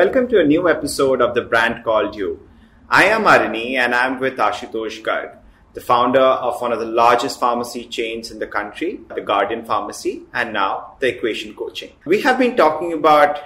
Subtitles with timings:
[0.00, 2.48] Welcome to a new episode of The Brand Called You.
[2.88, 5.36] I am Arini and I'm with Ashutosh Garg,
[5.74, 10.22] the founder of one of the largest pharmacy chains in the country, the Guardian Pharmacy,
[10.32, 11.90] and now the Equation Coaching.
[12.06, 13.40] We have been talking about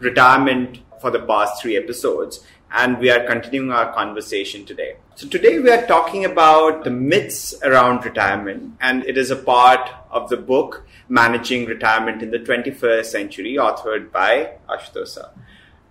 [0.00, 4.96] retirement for the past three episodes and we are continuing our conversation today.
[5.14, 9.88] So today we are talking about the myths around retirement and it is a part
[10.10, 15.18] of the book Managing Retirement in the 21st Century authored by Ashutosh.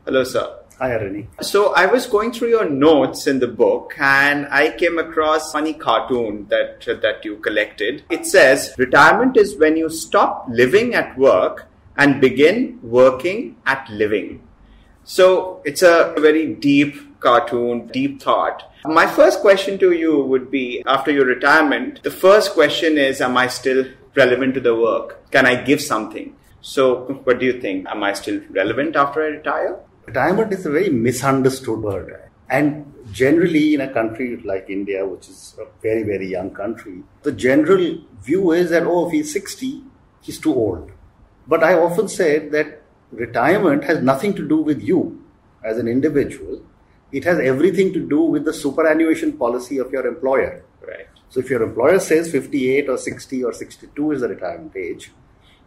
[0.09, 0.57] Hello sir.
[0.79, 1.27] Hi Arini.
[1.39, 5.51] So I was going through your notes in the book and I came across a
[5.51, 8.01] funny cartoon that that you collected.
[8.09, 14.41] It says retirement is when you stop living at work and begin working at living.
[15.03, 18.63] So it's a very deep cartoon, deep thought.
[18.85, 23.37] My first question to you would be after your retirement, the first question is Am
[23.37, 25.29] I still relevant to the work?
[25.29, 26.35] Can I give something?
[26.61, 27.87] So, what do you think?
[27.87, 29.77] Am I still relevant after I retire?
[30.09, 32.19] Retirement is a very misunderstood word.
[32.49, 37.31] And generally, in a country like India, which is a very, very young country, the
[37.31, 39.83] general view is that, oh, if he's 60,
[40.21, 40.91] he's too old.
[41.47, 45.23] But I often said that retirement has nothing to do with you
[45.63, 46.63] as an individual.
[47.11, 50.63] It has everything to do with the superannuation policy of your employer.
[50.81, 51.07] Right.
[51.29, 55.11] So if your employer says 58 or 60 or 62 is the retirement age,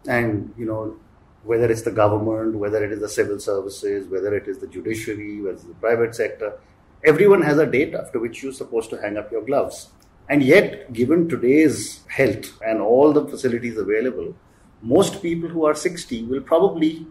[0.08, 0.96] and you know
[1.44, 5.40] whether it's the government, whether it is the civil services, whether it is the judiciary,
[5.40, 6.58] whether it's the private sector,
[7.04, 9.88] everyone has a date after which you're supposed to hang up your gloves.
[10.28, 14.34] And yet, given today's health and all the facilities available,
[14.80, 17.06] most people who are 60 will probably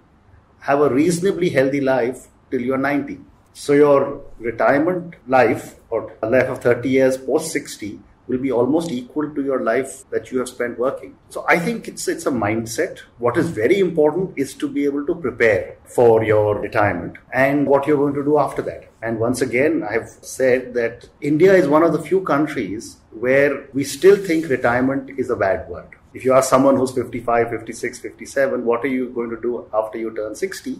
[0.59, 3.19] have a reasonably healthy life till you're 90.
[3.53, 7.99] So your retirement life or a life of 30 years post 60
[8.31, 11.15] will be almost equal to your life that you have spent working.
[11.29, 12.99] So I think it's it's a mindset.
[13.17, 17.87] What is very important is to be able to prepare for your retirement and what
[17.87, 18.89] you're going to do after that.
[19.01, 23.83] And once again, I've said that India is one of the few countries where we
[23.83, 25.89] still think retirement is a bad word.
[26.13, 29.97] If you ask someone who's 55, 56, 57, what are you going to do after
[29.97, 30.79] you turn 60?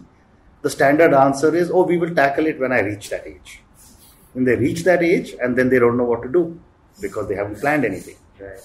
[0.62, 3.60] The standard answer is, oh, we will tackle it when I reach that age.
[4.32, 6.60] When they reach that age and then they don't know what to do
[7.00, 8.16] because they haven't planned anything.
[8.40, 8.60] Right.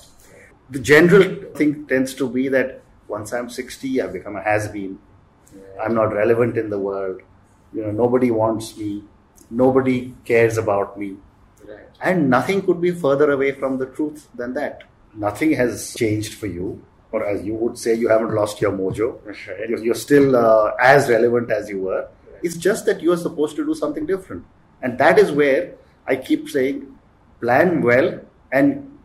[0.69, 4.99] The general thing tends to be that once I'm 60, I've become a has been.
[5.55, 5.83] Yeah.
[5.83, 7.21] I'm not relevant in the world.
[7.73, 9.03] You know, nobody wants me.
[9.49, 11.15] Nobody cares about me.
[11.65, 11.87] Right.
[12.01, 14.83] And nothing could be further away from the truth than that.
[15.13, 16.83] Nothing has changed for you.
[17.13, 19.25] Or as you would say, you haven't lost your mojo.
[19.25, 19.69] Right.
[19.69, 22.01] You're, you're still uh, as relevant as you were.
[22.01, 22.41] Right.
[22.43, 24.45] It's just that you're supposed to do something different.
[24.81, 26.96] And that is where I keep saying
[27.41, 28.19] plan well
[28.51, 28.97] and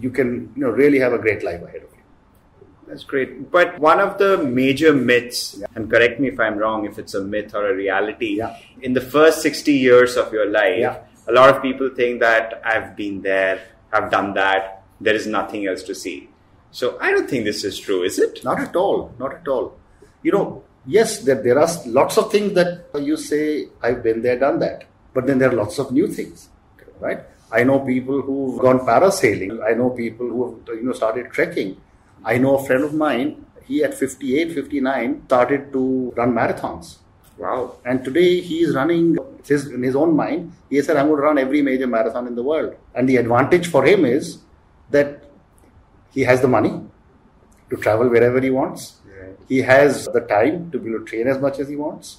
[0.00, 2.04] you can you know really have a great life ahead of you
[2.88, 3.30] That's great.
[3.54, 5.66] But one of the major myths, Yeah.
[5.76, 8.54] and correct me if I'm wrong, if it's a myth or a reality, Yeah.
[8.86, 10.94] in the first 60 years of your life, Yeah.
[11.32, 13.56] a lot of people think that I've been there,
[13.92, 14.62] I've done that,
[15.08, 16.16] there is nothing else to see.
[16.80, 18.40] So I don't think this is true, is it?
[18.50, 19.66] not at all not at all
[20.26, 20.46] you know
[20.98, 21.68] yes there, there are
[22.00, 22.70] lots of things that
[23.08, 23.42] you say
[23.88, 24.78] i've been there done that
[25.18, 26.48] but then there are lots of new things
[27.06, 27.20] right
[27.52, 31.76] i know people who've gone parasailing i know people who have you know started trekking
[32.24, 36.96] i know a friend of mine he at 58 59 started to run marathons
[37.38, 37.76] Wow.
[37.84, 39.16] And today he is running
[39.46, 40.52] his, in his own mind.
[40.68, 42.74] He said, I'm going to run every major marathon in the world.
[42.94, 44.38] And the advantage for him is
[44.90, 45.24] that
[46.12, 46.82] he has the money
[47.70, 48.96] to travel wherever he wants.
[49.48, 52.18] He has the time to be able to train as much as he wants.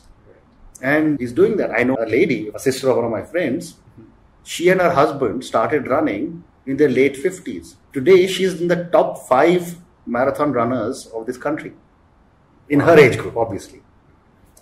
[0.82, 1.72] And he's doing that.
[1.72, 3.76] I know a lady, a sister of one of my friends,
[4.54, 7.76] she and her husband started running in their late 50s.
[7.94, 9.78] Today, she's in the top five
[10.08, 11.74] marathon runners of this country
[12.68, 13.82] in her age group, obviously.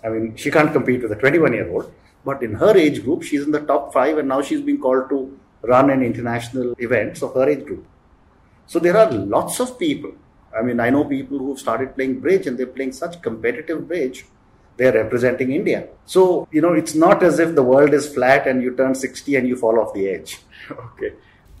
[0.04, 1.90] I mean, she can't compete with a 21 year old,
[2.22, 5.08] but in her age group, she's in the top five, and now she's being called
[5.08, 7.86] to run an international events of her age group.
[8.66, 10.12] So there are lots of people.
[10.54, 14.26] I mean, I know people who've started playing bridge and they're playing such competitive bridge.
[14.78, 15.88] They're representing India.
[16.06, 19.34] So, you know, it's not as if the world is flat and you turn 60
[19.34, 20.40] and you fall off the edge.
[20.70, 21.14] Okay.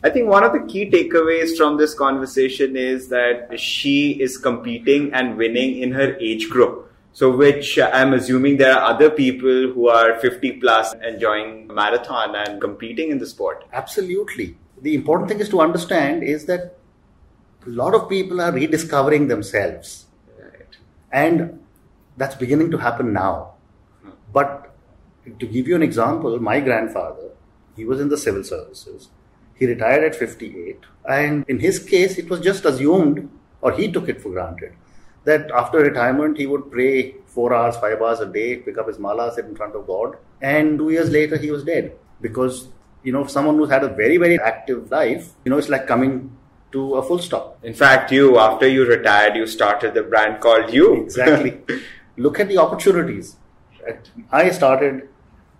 [0.04, 5.12] I think one of the key takeaways from this conversation is that she is competing
[5.12, 6.92] and winning in her age group.
[7.12, 12.36] So, which uh, I'm assuming there are other people who are 50 plus enjoying marathon
[12.36, 13.64] and competing in the sport.
[13.72, 14.56] Absolutely.
[14.80, 16.76] The important thing is to understand is that
[17.66, 20.06] a lot of people are rediscovering themselves.
[20.38, 20.76] Right.
[21.10, 21.60] And
[22.18, 23.54] that's beginning to happen now.
[24.02, 24.10] Hmm.
[24.32, 24.74] But
[25.38, 27.30] to give you an example, my grandfather,
[27.76, 29.08] he was in the civil services.
[29.54, 30.80] He retired at 58.
[31.08, 33.28] And in his case, it was just assumed,
[33.60, 34.72] or he took it for granted,
[35.24, 38.98] that after retirement he would pray four hours, five hours a day, pick up his
[38.98, 42.68] mala, sit in front of God, and two years later he was dead because
[43.02, 46.36] you know someone who's had a very very active life, you know, it's like coming
[46.72, 47.58] to a full stop.
[47.62, 51.02] In fact, you after you retired, you started the brand called You.
[51.02, 51.60] Exactly.
[52.18, 53.36] Look at the opportunities.
[54.32, 55.08] I started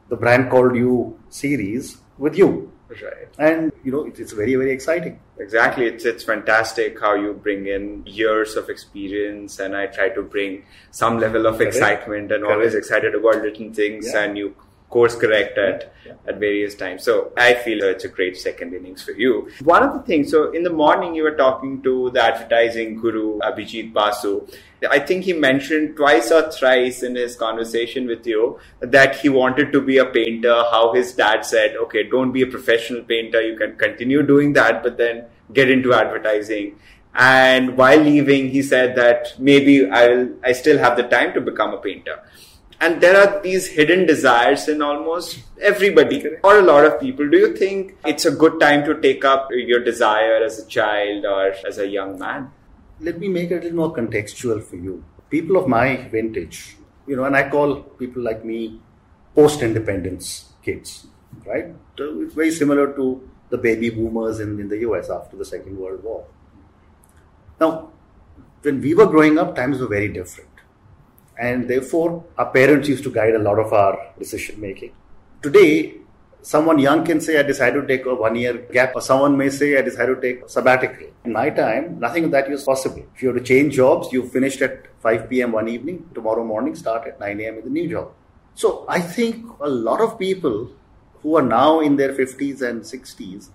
[0.09, 2.73] the brand called You series with you.
[2.91, 3.29] Right.
[3.39, 5.21] And you know, it's very, very exciting.
[5.39, 5.87] Exactly.
[5.87, 10.65] It's it's fantastic how you bring in years of experience and I try to bring
[10.91, 11.75] some level of Correct.
[11.75, 12.55] excitement and Correct.
[12.57, 14.23] always excited about little things Yeah.
[14.23, 14.55] and you
[14.91, 15.93] course correct at,
[16.27, 17.05] at various times.
[17.05, 19.51] So I feel it's a great second innings for you.
[19.63, 23.39] One of the things, so in the morning you were talking to the advertising guru
[23.41, 24.47] Abhijit Basu.
[24.89, 29.73] I think he mentioned twice or thrice in his conversation with you that he wanted
[29.73, 33.57] to be a painter, how his dad said, okay, don't be a professional painter, you
[33.57, 36.79] can continue doing that, but then get into advertising.
[37.15, 41.75] And while leaving, he said that maybe I'll, I still have the time to become
[41.75, 42.23] a painter.
[42.81, 47.29] And there are these hidden desires in almost everybody or a lot of people.
[47.29, 51.25] Do you think it's a good time to take up your desire as a child
[51.25, 52.53] or as a young man?
[53.01, 55.05] Let me make it a little more contextual for you.
[55.29, 56.77] People of my vintage,
[57.07, 58.81] you know, and I call people like me
[59.35, 61.09] post independence kids,
[61.45, 61.75] right?
[61.97, 65.79] So it's very similar to the baby boomers in, in the US after the Second
[65.79, 66.27] World War.
[67.61, 67.91] Now,
[68.63, 70.48] when we were growing up, times were very different.
[71.39, 74.93] And therefore, our parents used to guide a lot of our decision making.
[75.41, 75.95] Today,
[76.43, 79.51] someone young can say, I decided to take a one year gap, or someone may
[79.51, 81.07] say, I decided to take a sabbatical.
[81.25, 83.05] In my time, nothing of that was possible.
[83.15, 85.53] If you have to change jobs, you finished at 5 p.m.
[85.53, 87.59] one evening, tomorrow morning, start at 9 a.m.
[87.59, 88.13] in the new job.
[88.55, 90.73] So I think a lot of people
[91.23, 93.51] who are now in their 50s and 60s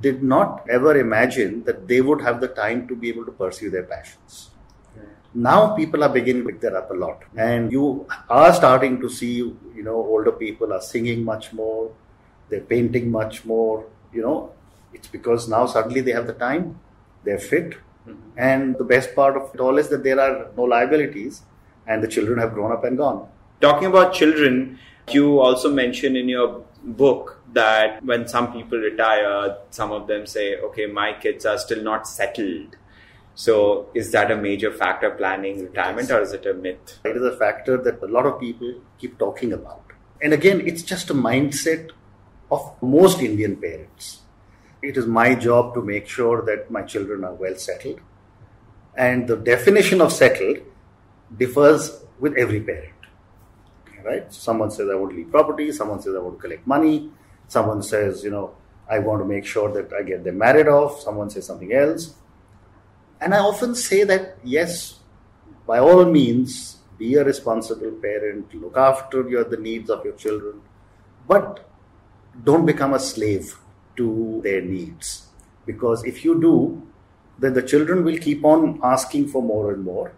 [0.00, 3.70] did not ever imagine that they would have the time to be able to pursue
[3.70, 4.50] their passions.
[5.34, 9.10] Now people are beginning to pick that up a lot, and you are starting to
[9.10, 11.90] see, you know, older people are singing much more,
[12.48, 13.84] they're painting much more.
[14.12, 14.52] You know,
[14.94, 16.80] it's because now suddenly they have the time,
[17.24, 17.74] they're fit,
[18.08, 18.14] mm-hmm.
[18.38, 21.42] and the best part of it all is that there are no liabilities,
[21.86, 23.28] and the children have grown up and gone.
[23.60, 24.78] Talking about children,
[25.10, 30.56] you also mention in your book that when some people retire, some of them say,
[30.56, 32.76] okay, my kids are still not settled.
[33.36, 36.98] So is that a major factor planning retirement or is it a myth?
[37.04, 39.84] It is a factor that a lot of people keep talking about.
[40.22, 41.90] And again, it's just a mindset
[42.50, 44.20] of most Indian parents.
[44.82, 48.00] It is my job to make sure that my children are well settled.
[48.96, 50.60] And the definition of settled
[51.36, 52.94] differs with every parent.
[54.02, 54.32] Right?
[54.32, 55.72] Someone says, I want to leave property.
[55.72, 57.10] Someone says, I want to collect money.
[57.48, 58.54] Someone says, you know,
[58.88, 61.02] I want to make sure that I get them married off.
[61.02, 62.14] Someone says something else.
[63.20, 65.00] And I often say that, yes,
[65.66, 70.60] by all means, be a responsible parent, look after your, the needs of your children,
[71.26, 71.68] but
[72.44, 73.58] don't become a slave
[73.96, 75.26] to their needs.
[75.64, 76.86] Because if you do,
[77.38, 80.12] then the children will keep on asking for more and more.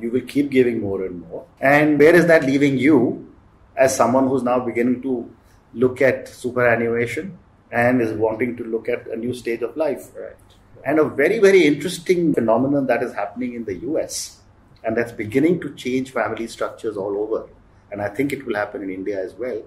[0.00, 1.44] You will keep giving more and more.
[1.60, 3.32] And where is that leaving you
[3.76, 5.30] as someone who's now beginning to
[5.72, 7.38] look at superannuation
[7.70, 10.10] and is wanting to look at a new stage of life?
[10.16, 10.36] Right.
[10.84, 14.40] And a very, very interesting phenomenon that is happening in the US,
[14.84, 17.48] and that's beginning to change family structures all over,
[17.90, 19.62] and I think it will happen in India as well,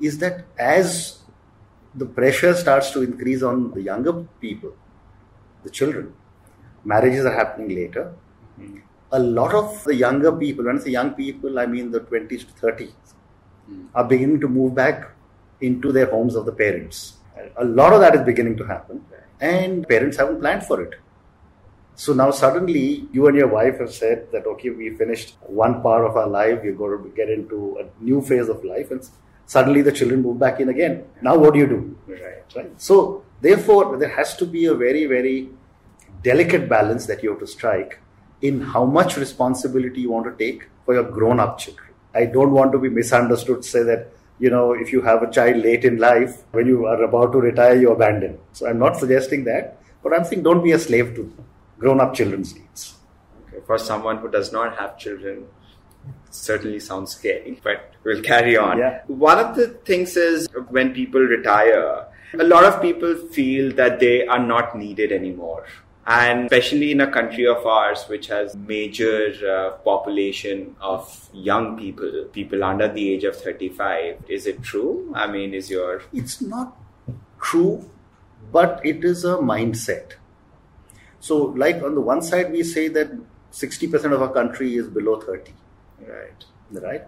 [0.00, 1.20] is that as
[1.94, 4.74] the pressure starts to increase on the younger people,
[5.64, 6.12] the children,
[6.84, 8.14] marriages are happening later.
[9.12, 12.46] A lot of the younger people, when I say young people, I mean the 20s
[12.46, 12.92] to 30s,
[13.94, 15.10] are beginning to move back
[15.60, 17.14] into their homes of the parents.
[17.56, 19.04] A lot of that is beginning to happen
[19.42, 20.94] and parents haven't planned for it.
[21.94, 26.06] So now suddenly you and your wife have said that okay, we finished one part
[26.06, 29.06] of our life, we're going to get into a new phase of life, and
[29.46, 31.04] suddenly the children move back in again.
[31.20, 31.98] Now what do you do?
[32.06, 32.56] Right.
[32.56, 32.80] Right.
[32.80, 35.50] So therefore, there has to be a very very
[36.22, 37.98] delicate balance that you have to strike
[38.40, 41.88] in how much responsibility you want to take for your grown-up children.
[42.14, 43.64] I don't want to be misunderstood.
[43.64, 47.02] Say that you know, if you have a child late in life, when you are
[47.02, 48.38] about to retire, you abandon.
[48.52, 51.32] So I'm not suggesting that, but I'm saying don't be a slave to
[51.78, 52.94] grown up children's needs.
[53.46, 53.62] Okay.
[53.66, 55.46] For someone who does not have children,
[56.30, 58.78] certainly sounds scary, but we'll carry on.
[58.78, 59.02] Yeah.
[59.06, 64.26] One of the things is when people retire, a lot of people feel that they
[64.26, 65.66] are not needed anymore.
[66.04, 72.24] And especially in a country of ours, which has major uh, population of young people,
[72.32, 75.12] people under the age of 35, is it true?
[75.14, 76.76] I mean, is your It's not
[77.40, 77.88] true,
[78.50, 80.14] but it is a mindset.
[81.20, 83.12] So, like on the one side, we say that
[83.52, 85.54] 60% of our country is below 30.
[86.00, 86.44] Right.
[86.72, 87.02] Right?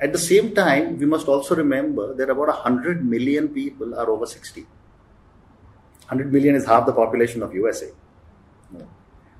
[0.00, 4.24] At the same time, we must also remember that about 100 million people are over
[4.24, 4.62] 60.
[4.62, 7.90] 100 million is half the population of USA.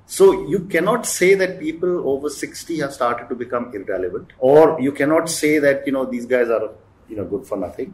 [0.05, 4.91] So you cannot say that people over 60 have started to become irrelevant, or you
[4.91, 6.69] cannot say that you know these guys are
[7.09, 7.93] you know good for nothing,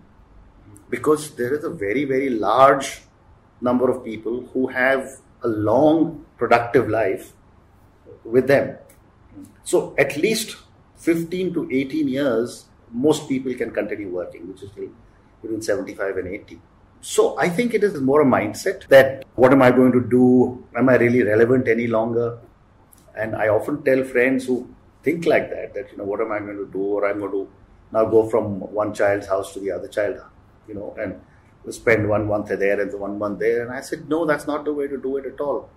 [0.90, 3.02] because there is a very very large
[3.62, 5.10] number of people who have
[5.42, 7.34] a long productive life
[8.24, 8.78] with them.
[9.64, 10.58] So at least
[10.98, 14.70] 15 to 18 years, most people can continue working, which is
[15.42, 16.62] between 75 and 80.
[17.06, 20.66] So I think it is more a mindset that what am I going to do?
[20.74, 22.40] Am I really relevant any longer?
[23.14, 26.40] And I often tell friends who think like that, that, you know, what am I
[26.40, 26.82] going to do?
[26.82, 27.50] Or I'm going to
[27.92, 30.22] now go from one child's house to the other child,
[30.66, 31.20] you know, and
[31.74, 33.64] spend one month there and one month there.
[33.64, 35.70] And I said, no, that's not the way to do it at all.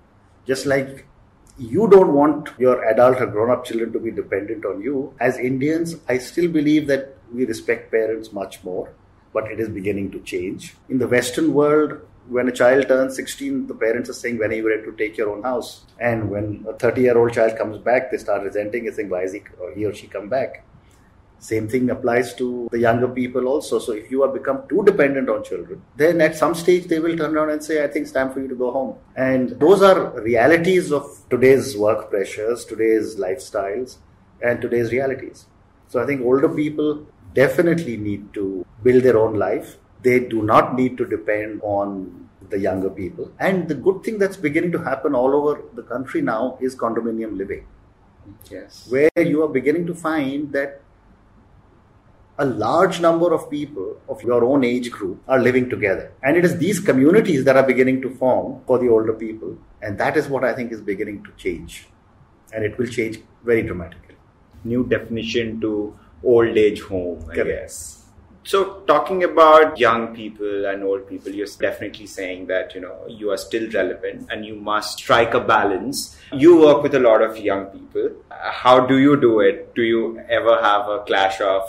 [0.46, 1.06] Just like
[1.58, 5.12] you don't want your adult or grown up children to be dependent on you.
[5.18, 8.92] As Indians, I still believe that we respect parents much more,
[9.36, 10.74] but it is beginning to change.
[10.88, 14.54] In the Western world, when a child turns 16, the parents are saying, When are
[14.60, 15.84] you ready to take your own house?
[16.00, 19.22] And when a 30 year old child comes back, they start resenting and saying, Why
[19.22, 20.64] is he or he or she come back?
[21.38, 23.78] Same thing applies to the younger people also.
[23.78, 27.16] So if you have become too dependent on children, then at some stage they will
[27.16, 28.94] turn around and say, I think it's time for you to go home.
[29.16, 33.98] And those are realities of today's work pressures, today's lifestyles,
[34.40, 35.44] and today's realities.
[35.88, 39.76] So I think older people definitely need to build their own life.
[40.02, 43.30] They do not need to depend on the younger people.
[43.38, 47.36] And the good thing that's beginning to happen all over the country now is condominium
[47.36, 47.66] living.
[48.50, 48.86] Yes.
[48.88, 50.80] Where you are beginning to find that
[52.38, 56.12] a large number of people of your own age group are living together.
[56.22, 59.56] And it is these communities that are beginning to form for the older people.
[59.82, 61.86] And that is what I think is beginning to change.
[62.52, 64.16] And it will change very dramatically.
[64.64, 67.48] New definition to old age home, I Correct.
[67.48, 68.02] guess.
[68.44, 73.32] So, talking about young people and old people, you're definitely saying that you know you
[73.32, 76.16] are still relevant and you must strike a balance.
[76.32, 78.12] You work with a lot of young people.
[78.30, 79.74] How do you do it?
[79.74, 81.62] Do you ever have a clash of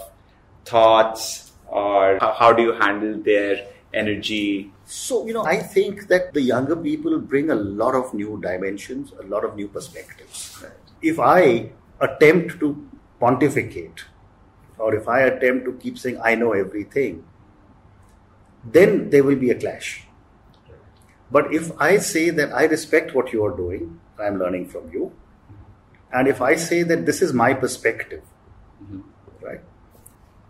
[0.66, 4.72] thoughts or how, how do you handle their energy?
[4.86, 9.14] So, you know, I think that the younger people bring a lot of new dimensions,
[9.20, 10.60] a lot of new perspectives.
[10.62, 10.72] Right.
[11.02, 12.88] If I attempt to
[13.20, 14.06] pontificate,
[14.78, 17.26] or if I attempt to keep saying, I know everything,
[18.64, 20.04] then there will be a clash.
[21.32, 25.12] But if I say that I respect what you are doing, I'm learning from you,
[26.12, 28.24] and if I say that this is my perspective,
[28.82, 29.02] mm-hmm.
[29.46, 29.60] right,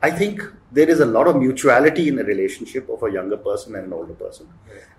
[0.01, 0.41] I think
[0.71, 3.93] there is a lot of mutuality in a relationship of a younger person and an
[3.93, 4.47] older person.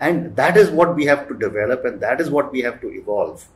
[0.00, 2.88] And that is what we have to develop and that is what we have to
[2.90, 3.46] evolve.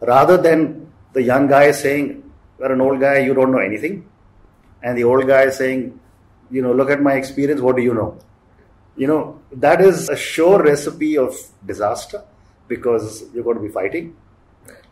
[0.00, 2.22] Rather than the young guy saying,
[2.58, 4.08] You're an old guy, you don't know anything.
[4.82, 5.98] And the old guy saying,
[6.50, 8.18] You know, look at my experience, what do you know?
[8.96, 12.22] You know, that is a sure recipe of disaster
[12.68, 14.16] because you're going to be fighting.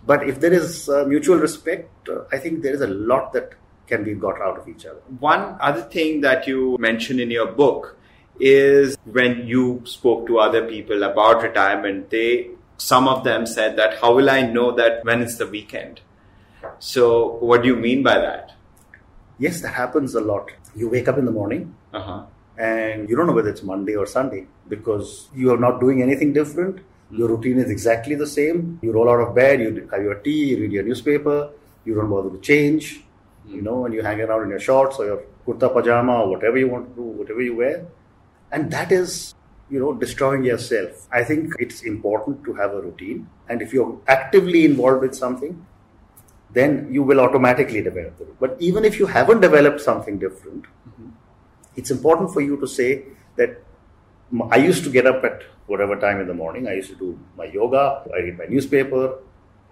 [0.07, 3.55] But if there is uh, mutual respect, uh, I think there is a lot that
[3.87, 5.01] can be got out of each other.
[5.19, 7.97] One other thing that you mention in your book
[8.41, 13.99] is when you spoke to other people about retirement, they some of them said that
[13.99, 16.01] how will I know that when it's the weekend?
[16.79, 18.54] So what do you mean by that?
[19.39, 20.51] Yes, that happens a lot.
[20.75, 22.25] You wake up in the morning uh-huh.
[22.59, 26.33] and you don't know whether it's Monday or Sunday because you are not doing anything
[26.33, 26.81] different.
[27.11, 28.79] Your routine is exactly the same.
[28.83, 31.51] You roll out of bed, you have your tea, you read your newspaper,
[31.85, 33.05] you don't bother to change
[33.49, 36.59] you know, and you hang around in your shorts or your kurta pajama or whatever
[36.59, 37.87] you want to do, whatever you wear.
[38.51, 39.35] And that is,
[39.71, 41.07] you know, destroying yourself.
[41.13, 43.29] I think it's important to have a routine.
[43.49, 45.67] And if you're actively involved with something,
[46.55, 48.41] then you will automatically develop the it.
[48.41, 51.09] But even if you haven't developed something different, mm-hmm.
[51.77, 53.05] it's important for you to say
[53.37, 53.63] that
[54.51, 56.69] I used to get up at whatever time in the morning.
[56.69, 59.19] I used to do my yoga, I read my newspaper,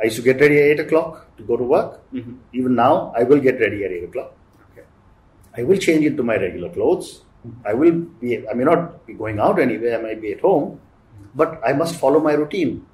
[0.01, 2.01] I used to get ready at 8 o'clock to go to work.
[2.13, 2.35] Mm-hmm.
[2.53, 4.35] Even now, I will get ready at 8 o'clock.
[4.73, 4.87] Okay.
[5.57, 7.23] I will change into my regular clothes.
[7.65, 10.81] I will be, I may not be going out anywhere, I might be at home,
[11.35, 12.87] but I must follow my routine.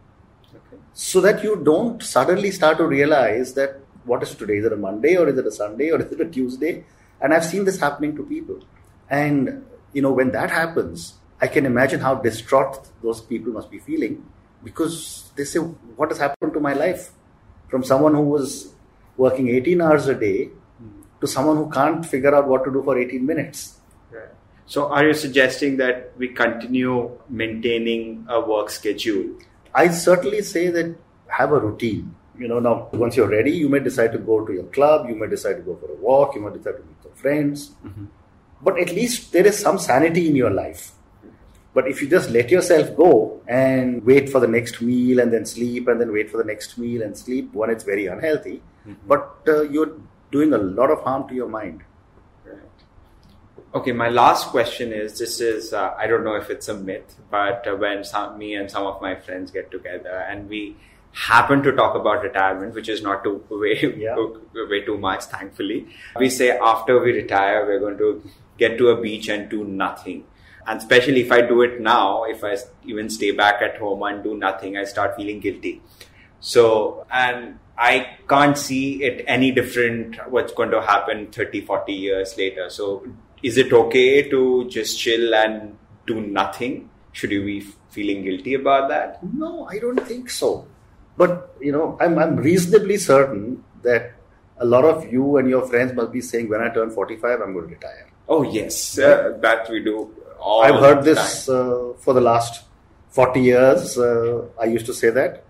[1.01, 4.57] So that you don't suddenly start to realize that what is today?
[4.57, 6.85] Is it a Monday or is it a Sunday or is it a Tuesday?
[7.21, 8.65] And I've seen this happening to people.
[9.09, 13.79] And, you know, when that happens, I can imagine how distraught those people must be
[13.79, 14.27] feeling
[14.65, 17.11] because they say, What has happened to my life?
[17.69, 18.75] From someone who was
[19.17, 20.51] working 18 hours a day
[21.21, 23.79] to someone who can't figure out what to do for 18 minutes.
[24.67, 29.39] So, are you suggesting that we continue maintaining a work schedule?
[29.79, 30.97] I certainly say that
[31.29, 32.15] have a routine.
[32.39, 35.15] You know, now once you're ready, you may decide to go to your club, you
[35.15, 37.71] may decide to go for a walk, you may decide to meet your friends.
[37.85, 38.07] Mm-hmm.
[38.63, 40.93] But at least there is some sanity in your life.
[41.75, 45.47] But if you just let yourself go and wait for the next meal and then
[45.47, 48.63] sleep and then wait for the next meal and sleep, one, it's very unhealthy.
[48.87, 49.07] Mm-hmm.
[49.07, 49.93] But uh, you're
[50.33, 51.83] doing a lot of harm to your mind.
[53.75, 57.17] Okay, my last question is this is, uh, I don't know if it's a myth,
[57.31, 60.75] but uh, when some, me and some of my friends get together and we
[61.13, 64.17] happen to talk about retirement, which is not too way, yeah.
[64.71, 65.87] way too much, thankfully,
[66.19, 68.23] we say after we retire, we're going to
[68.57, 70.25] get to a beach and do nothing.
[70.67, 72.57] And especially if I do it now, if I
[72.87, 75.83] even stay back at home and do nothing, I start feeling guilty.
[76.41, 82.37] So, and I can't see it any different what's going to happen 30, 40 years
[82.37, 82.71] later.
[82.71, 83.07] So
[83.43, 85.77] is it okay to just chill and
[86.07, 86.91] do nothing?
[87.13, 89.23] Should you be feeling guilty about that?
[89.23, 90.67] No, I don't think so.
[91.17, 94.13] But you know, I'm I'm reasonably certain that
[94.59, 97.53] a lot of you and your friends must be saying, when I turn 45, I'm
[97.53, 98.09] going to retire.
[98.29, 100.15] Oh yes, uh, that we do.
[100.45, 102.65] I've heard this uh, for the last
[103.11, 103.99] 40 years.
[103.99, 105.45] Uh, I used to say that.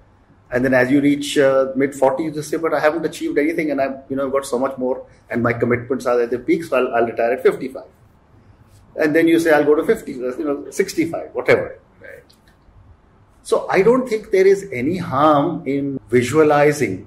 [0.51, 3.71] And then as you reach uh, mid 40s, you say, but I haven't achieved anything
[3.71, 6.65] and I've you know, got so much more and my commitments are at the peak,
[6.65, 7.85] so I'll, I'll retire at 55.
[8.97, 11.79] And then you say, I'll go to 50, you know, 65, whatever.
[13.49, 17.07] So I don't think there is any harm in visualizing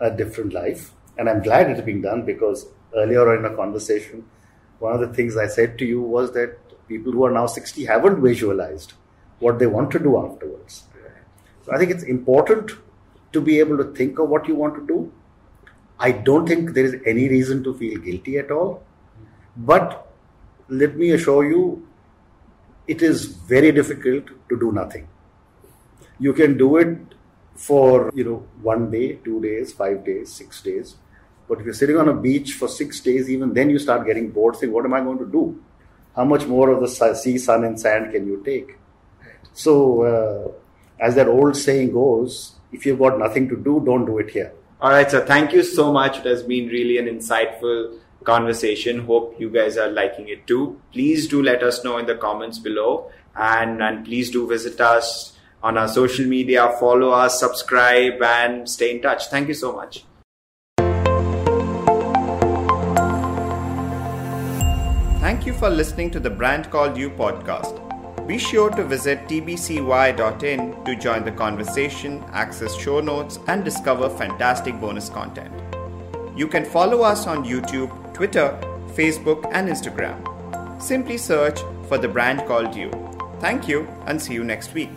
[0.00, 0.92] a different life.
[1.18, 4.24] And I'm glad it's being done because earlier in a conversation,
[4.78, 6.56] one of the things I said to you was that
[6.88, 8.94] people who are now 60 haven't visualized
[9.38, 10.84] what they want to do afterwards.
[11.66, 12.70] So I think it's important
[13.32, 15.12] to be able to think of what you want to do.
[15.98, 18.84] I don't think there is any reason to feel guilty at all.
[19.56, 20.06] But
[20.68, 21.86] let me assure you,
[22.86, 25.08] it is very difficult to do nothing.
[26.20, 26.98] You can do it
[27.56, 30.96] for, you know, one day, two days, five days, six days.
[31.48, 34.30] But if you're sitting on a beach for six days, even then you start getting
[34.30, 35.60] bored, saying, what am I going to do?
[36.14, 38.78] How much more of the sea, sun, and sand can you take?
[39.52, 40.52] So, uh,
[41.00, 44.52] as that old saying goes, if you've got nothing to do, don't do it here.
[44.80, 46.18] All right, so thank you so much.
[46.18, 49.06] It has been really an insightful conversation.
[49.06, 50.80] Hope you guys are liking it too.
[50.92, 55.36] Please do let us know in the comments below and, and please do visit us
[55.62, 59.28] on our social media, follow us, subscribe, and stay in touch.
[59.28, 60.04] Thank you so much.
[65.20, 67.85] Thank you for listening to the Brand Called You podcast.
[68.26, 74.80] Be sure to visit tbcy.in to join the conversation, access show notes, and discover fantastic
[74.80, 75.54] bonus content.
[76.36, 78.58] You can follow us on YouTube, Twitter,
[78.94, 80.82] Facebook, and Instagram.
[80.82, 82.90] Simply search for the brand called you.
[83.38, 84.90] Thank you and see you next week.